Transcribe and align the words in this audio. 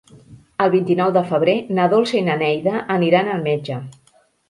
El 0.65 0.71
vint-i-nou 0.75 1.11
de 1.17 1.23
febrer 1.33 1.55
na 1.81 1.87
Dolça 1.93 2.19
i 2.23 2.25
na 2.31 2.41
Neida 2.43 2.83
aniran 2.99 3.33
al 3.39 3.49
metge. 3.51 3.83